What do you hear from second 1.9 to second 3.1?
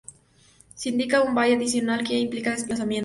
que implica desplazamiento.